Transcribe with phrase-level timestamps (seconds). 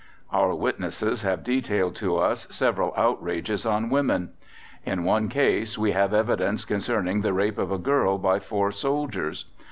[0.31, 4.31] Our witnesses have detailed to us several outrages on women.
[4.83, 9.45] In one case we have evidence concerning the rape of a girl by four soldiers.